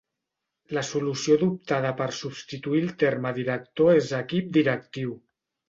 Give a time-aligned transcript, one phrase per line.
[0.77, 5.17] La solució adoptada per substituir el terme director és equip directiu.